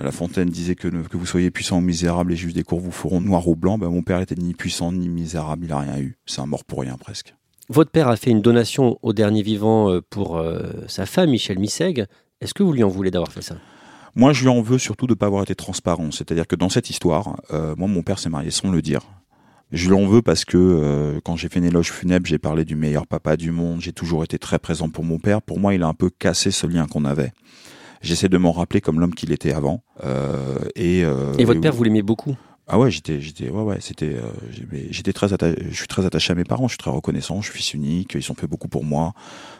La 0.00 0.12
Fontaine 0.12 0.48
disait 0.48 0.76
que, 0.76 0.86
que 0.86 1.16
vous 1.16 1.26
soyez 1.26 1.50
puissant 1.50 1.78
ou 1.78 1.80
misérable, 1.80 2.30
les 2.30 2.36
juges 2.36 2.52
des 2.52 2.62
cours 2.62 2.78
vous 2.78 2.92
feront 2.92 3.20
noir 3.20 3.48
ou 3.48 3.56
blanc. 3.56 3.76
Ben, 3.76 3.88
mon 3.88 4.02
père 4.02 4.20
était 4.20 4.36
ni 4.36 4.54
puissant 4.54 4.92
ni 4.92 5.08
misérable, 5.08 5.64
il 5.64 5.70
n'a 5.70 5.80
rien 5.80 5.98
eu. 5.98 6.16
C'est 6.26 6.40
un 6.40 6.46
mort 6.46 6.64
pour 6.64 6.82
rien 6.82 6.96
presque. 6.96 7.34
Votre 7.68 7.90
père 7.90 8.06
a 8.06 8.14
fait 8.14 8.30
une 8.30 8.40
donation 8.40 9.00
au 9.02 9.12
dernier 9.12 9.42
vivant 9.42 9.90
euh, 9.90 10.00
pour 10.10 10.40
sa 10.86 11.06
femme, 11.06 11.30
Michel 11.30 11.58
Misseg. 11.58 12.06
Est-ce 12.40 12.54
que 12.54 12.62
vous 12.62 12.72
lui 12.72 12.84
en 12.84 12.88
voulez 12.88 13.10
d'avoir 13.10 13.32
fait 13.32 13.42
ça? 13.42 13.56
Moi, 14.14 14.32
je 14.32 14.42
lui 14.42 14.48
en 14.48 14.62
veux 14.62 14.78
surtout 14.78 15.08
de 15.08 15.12
ne 15.12 15.16
pas 15.16 15.26
avoir 15.26 15.42
été 15.42 15.56
transparent. 15.56 16.12
C'est-à-dire 16.12 16.46
que 16.46 16.54
dans 16.54 16.68
cette 16.68 16.88
histoire, 16.88 17.40
moi, 17.50 17.88
mon 17.88 18.02
père 18.02 18.20
s'est 18.20 18.30
marié 18.30 18.52
sans 18.52 18.70
le 18.70 18.80
dire. 18.80 19.00
Je 19.74 19.90
l'en 19.90 20.06
veux 20.06 20.22
parce 20.22 20.44
que 20.44 20.56
euh, 20.56 21.20
quand 21.24 21.34
j'ai 21.34 21.48
fait 21.48 21.58
une 21.58 21.64
éloge 21.64 21.90
funèbre, 21.90 22.26
j'ai 22.26 22.38
parlé 22.38 22.64
du 22.64 22.76
meilleur 22.76 23.08
papa 23.08 23.36
du 23.36 23.50
monde, 23.50 23.80
j'ai 23.80 23.92
toujours 23.92 24.22
été 24.22 24.38
très 24.38 24.60
présent 24.60 24.88
pour 24.88 25.02
mon 25.02 25.18
père. 25.18 25.42
Pour 25.42 25.58
moi, 25.58 25.74
il 25.74 25.82
a 25.82 25.88
un 25.88 25.94
peu 25.94 26.10
cassé 26.10 26.52
ce 26.52 26.68
lien 26.68 26.86
qu'on 26.86 27.04
avait. 27.04 27.32
J'essaie 28.00 28.28
de 28.28 28.38
m'en 28.38 28.52
rappeler 28.52 28.80
comme 28.80 29.00
l'homme 29.00 29.14
qu'il 29.14 29.32
était 29.32 29.52
avant. 29.52 29.82
Euh, 30.04 30.58
et, 30.76 31.04
euh, 31.04 31.32
et 31.38 31.44
votre 31.44 31.60
père, 31.60 31.72
vous 31.72 31.82
l'aimez 31.82 32.02
beaucoup? 32.02 32.36
Ah 32.66 32.78
ouais, 32.78 32.90
j'étais, 32.90 33.20
j'étais, 33.20 33.50
ouais, 33.50 33.62
ouais, 33.62 33.76
c'était, 33.80 34.14
euh, 34.14 34.22
j'étais 34.88 35.12
très 35.12 35.34
attaché, 35.34 35.54
je 35.68 35.76
suis 35.76 35.86
très 35.86 36.06
attaché 36.06 36.32
à 36.32 36.34
mes 36.34 36.44
parents, 36.44 36.66
je 36.66 36.72
suis 36.72 36.78
très 36.78 36.90
reconnaissant, 36.90 37.42
je 37.42 37.50
suis 37.50 37.58
fils 37.58 37.74
unique, 37.74 38.14
ils 38.14 38.32
ont 38.32 38.34
fait 38.34 38.46
beaucoup 38.46 38.68
pour 38.68 38.84
moi. 38.84 39.12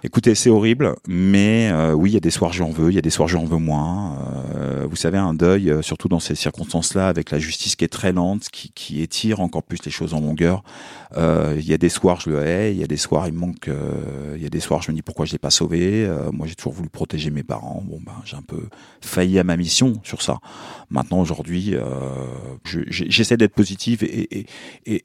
Écoutez, 0.04 0.34
c'est 0.34 0.48
horrible, 0.48 0.94
mais 1.06 1.68
euh, 1.70 1.92
oui, 1.92 2.12
il 2.12 2.14
y 2.14 2.16
a 2.16 2.20
des 2.20 2.30
soirs 2.30 2.54
j'en 2.54 2.70
veux, 2.70 2.90
il 2.90 2.94
y 2.94 2.98
a 2.98 3.02
des 3.02 3.10
soirs 3.10 3.28
j'en 3.28 3.44
veux 3.44 3.58
moins. 3.58 4.16
Euh, 4.56 4.86
vous 4.88 4.96
savez, 4.96 5.18
un 5.18 5.34
deuil, 5.34 5.70
surtout 5.82 6.08
dans 6.08 6.18
ces 6.18 6.34
circonstances-là, 6.34 7.06
avec 7.06 7.30
la 7.30 7.38
justice 7.38 7.76
qui 7.76 7.84
est 7.84 7.88
très 7.88 8.12
lente, 8.12 8.48
qui, 8.48 8.72
qui 8.72 9.02
étire 9.02 9.40
encore 9.40 9.64
plus 9.64 9.84
les 9.84 9.90
choses 9.90 10.14
en 10.14 10.20
longueur. 10.20 10.62
Il 11.14 11.64
y 11.64 11.74
a 11.74 11.78
des 11.78 11.90
soirs 11.90 12.20
je 12.20 12.30
le 12.30 12.46
hais, 12.46 12.72
il 12.72 12.80
y 12.80 12.84
a 12.84 12.86
des 12.86 12.96
soirs 12.96 13.28
il 13.28 13.34
me 13.34 13.38
manque, 13.38 13.68
il 14.34 14.42
y 14.42 14.46
a 14.46 14.48
des 14.48 14.60
soirs 14.60 14.80
je 14.80 14.90
me 14.90 14.96
dis 14.96 15.02
pourquoi 15.02 15.26
je 15.26 15.32
l'ai 15.32 15.38
pas 15.38 15.50
sauvé. 15.50 16.10
moi, 16.32 16.46
j'ai 16.46 16.54
toujours 16.54 16.72
voulu 16.72 16.88
protéger 16.88 17.30
mes 17.30 17.42
parents. 17.42 17.84
Bon 17.86 18.00
ben, 18.04 18.14
j'ai 18.24 18.36
un 18.36 18.42
peu 18.42 18.68
failli 19.02 19.38
à 19.38 19.44
ma 19.44 19.58
mission 19.58 20.00
sur 20.04 20.22
ça. 20.22 20.38
Maintenant, 20.90 21.20
aujourd'hui, 21.20 21.74
je 22.64 22.93
j'essaie 22.94 23.36
d'être 23.36 23.54
positif 23.54 24.02
et, 24.02 24.46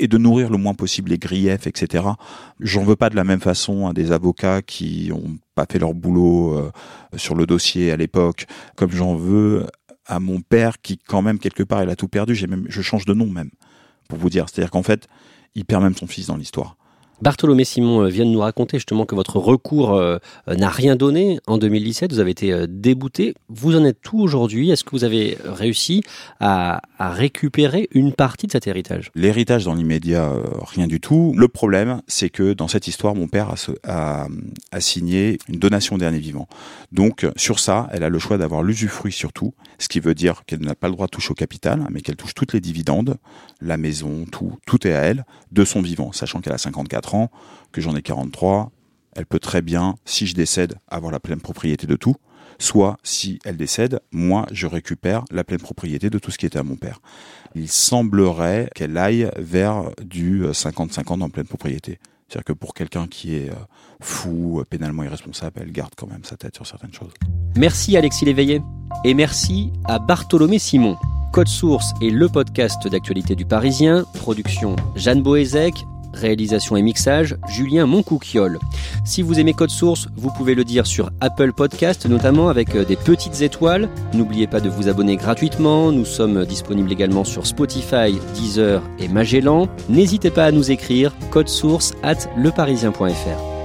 de 0.07 0.17
nourrir 0.17 0.49
le 0.49 0.57
moins 0.57 0.73
possible 0.73 1.11
les 1.11 1.17
griefs, 1.17 1.67
etc. 1.67 2.05
J'en 2.59 2.83
veux 2.83 2.95
pas 2.95 3.09
de 3.09 3.15
la 3.15 3.23
même 3.23 3.41
façon 3.41 3.87
à 3.87 3.93
des 3.93 4.11
avocats 4.11 4.61
qui 4.61 5.11
ont 5.13 5.37
pas 5.55 5.65
fait 5.69 5.79
leur 5.79 5.93
boulot 5.93 6.57
euh, 6.57 6.71
sur 7.17 7.35
le 7.35 7.45
dossier 7.45 7.91
à 7.91 7.97
l'époque, 7.97 8.45
comme 8.75 8.91
j'en 8.91 9.15
veux 9.15 9.65
à 10.05 10.19
mon 10.19 10.41
père 10.41 10.81
qui, 10.81 10.97
quand 10.97 11.21
même, 11.21 11.39
quelque 11.39 11.63
part, 11.63 11.83
il 11.83 11.89
a 11.89 11.95
tout 11.95 12.07
perdu. 12.07 12.35
J'ai 12.35 12.47
même, 12.47 12.65
je 12.67 12.81
change 12.81 13.05
de 13.05 13.13
nom 13.13 13.27
même, 13.27 13.51
pour 14.07 14.17
vous 14.17 14.29
dire. 14.29 14.47
C'est-à-dire 14.49 14.71
qu'en 14.71 14.83
fait, 14.83 15.07
il 15.55 15.65
perd 15.65 15.83
même 15.83 15.95
son 15.95 16.07
fils 16.07 16.27
dans 16.27 16.37
l'histoire. 16.37 16.77
Bartholomé 17.21 17.65
Simon 17.65 18.03
euh, 18.03 18.07
vient 18.07 18.25
de 18.25 18.29
nous 18.29 18.39
raconter 18.39 18.77
justement 18.77 19.05
que 19.05 19.13
votre 19.13 19.37
recours 19.37 19.93
euh, 19.93 20.17
euh, 20.47 20.55
n'a 20.55 20.69
rien 20.69 20.95
donné 20.95 21.39
en 21.47 21.57
2017. 21.57 22.13
Vous 22.13 22.19
avez 22.19 22.31
été 22.31 22.65
débouté. 22.67 23.35
Vous 23.49 23.75
en 23.75 23.83
êtes 23.83 24.01
tout 24.01 24.19
aujourd'hui? 24.19 24.71
Est-ce 24.71 24.85
que 24.85 24.91
vous 24.91 25.03
avez 25.03 25.37
réussi 25.43 26.01
à, 26.39 26.81
récupérer 26.99 27.89
une 27.91 28.13
partie 28.13 28.47
de 28.47 28.51
cet 28.51 28.67
héritage? 28.67 29.11
L'héritage 29.15 29.65
dans 29.65 29.73
l'immédiat, 29.73 30.31
rien 30.61 30.87
du 30.87 30.99
tout. 30.99 31.33
Le 31.35 31.47
problème, 31.47 32.01
c'est 32.07 32.29
que 32.29 32.53
dans 32.53 32.67
cette 32.67 32.87
histoire, 32.87 33.15
mon 33.15 33.27
père 33.27 33.53
a, 33.83 34.27
signé 34.79 35.37
une 35.47 35.59
donation 35.59 35.97
dernier 35.97 36.19
vivant. 36.19 36.47
Donc 36.91 37.27
sur 37.35 37.59
ça, 37.59 37.89
elle 37.91 38.03
a 38.03 38.09
le 38.09 38.19
choix 38.19 38.37
d'avoir 38.37 38.63
l'usufruit 38.63 39.11
surtout, 39.11 39.53
ce 39.77 39.87
qui 39.87 39.99
veut 39.99 40.15
dire 40.15 40.43
qu'elle 40.45 40.61
n'a 40.61 40.75
pas 40.75 40.87
le 40.87 40.93
droit 40.93 41.07
de 41.07 41.11
toucher 41.11 41.31
au 41.31 41.35
capital, 41.35 41.85
mais 41.89 42.01
qu'elle 42.01 42.15
touche 42.15 42.33
toutes 42.33 42.53
les 42.53 42.61
dividendes, 42.61 43.15
la 43.61 43.77
maison, 43.77 44.25
tout, 44.31 44.57
tout 44.65 44.85
est 44.87 44.93
à 44.93 45.01
elle, 45.01 45.25
de 45.51 45.65
son 45.65 45.81
vivant, 45.81 46.11
sachant 46.11 46.41
qu'elle 46.41 46.53
a 46.53 46.57
54 46.57 47.08
que 47.71 47.81
j'en 47.81 47.95
ai 47.95 48.01
43, 48.01 48.71
elle 49.15 49.25
peut 49.25 49.39
très 49.39 49.61
bien, 49.61 49.95
si 50.05 50.27
je 50.27 50.35
décède, 50.35 50.75
avoir 50.87 51.11
la 51.11 51.19
pleine 51.19 51.41
propriété 51.41 51.87
de 51.87 51.95
tout. 51.95 52.15
Soit, 52.57 52.97
si 53.03 53.39
elle 53.45 53.57
décède, 53.57 54.01
moi, 54.11 54.45
je 54.51 54.67
récupère 54.67 55.23
la 55.31 55.43
pleine 55.43 55.59
propriété 55.59 56.09
de 56.09 56.19
tout 56.19 56.29
ce 56.29 56.37
qui 56.37 56.45
était 56.45 56.59
à 56.59 56.63
mon 56.63 56.75
père. 56.75 56.99
Il 57.55 57.69
semblerait 57.69 58.69
qu'elle 58.75 58.97
aille 58.97 59.31
vers 59.37 59.91
du 60.03 60.43
50-50 60.43 61.21
en 61.21 61.29
pleine 61.29 61.47
propriété. 61.47 61.99
C'est-à-dire 62.27 62.45
que 62.45 62.53
pour 62.53 62.73
quelqu'un 62.73 63.07
qui 63.07 63.35
est 63.35 63.49
euh, 63.49 63.55
fou, 64.01 64.63
pénalement 64.69 65.03
irresponsable, 65.03 65.61
elle 65.63 65.71
garde 65.71 65.93
quand 65.97 66.07
même 66.07 66.23
sa 66.23 66.37
tête 66.37 66.55
sur 66.55 66.67
certaines 66.67 66.93
choses. 66.93 67.13
Merci 67.57 67.97
Alexis 67.97 68.25
Léveillé. 68.25 68.61
Et 69.03 69.13
merci 69.13 69.71
à 69.85 69.97
Bartholomé 69.97 70.59
Simon. 70.59 70.95
Code 71.31 71.47
Source 71.47 71.93
est 72.01 72.09
le 72.09 72.27
podcast 72.27 72.87
d'actualité 72.87 73.35
du 73.35 73.45
Parisien. 73.45 74.05
Production 74.13 74.75
Jeanne 74.95 75.23
Boézek. 75.23 75.73
Réalisation 76.13 76.77
et 76.77 76.81
mixage, 76.81 77.37
Julien 77.49 77.85
Moncouquiole. 77.85 78.59
Si 79.05 79.21
vous 79.21 79.39
aimez 79.39 79.53
Code 79.53 79.69
Source, 79.69 80.07
vous 80.15 80.31
pouvez 80.31 80.55
le 80.55 80.63
dire 80.63 80.85
sur 80.85 81.11
Apple 81.21 81.53
Podcast, 81.53 82.05
notamment 82.05 82.49
avec 82.49 82.75
euh, 82.75 82.85
des 82.85 82.95
petites 82.95 83.41
étoiles. 83.41 83.89
N'oubliez 84.13 84.47
pas 84.47 84.59
de 84.59 84.69
vous 84.69 84.87
abonner 84.87 85.17
gratuitement. 85.17 85.91
Nous 85.91 86.05
sommes 86.05 86.45
disponibles 86.45 86.91
également 86.91 87.23
sur 87.23 87.45
Spotify, 87.45 88.17
Deezer 88.35 88.81
et 88.99 89.07
Magellan. 89.07 89.67
N'hésitez 89.89 90.31
pas 90.31 90.45
à 90.45 90.51
nous 90.51 90.71
écrire 90.71 91.13
source 91.47 91.93
at 92.03 92.29
leparisien.fr. 92.37 93.58